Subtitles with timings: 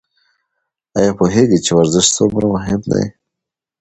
[0.97, 3.05] ایا پوهیږئ چې ورزش څومره مهم دی؟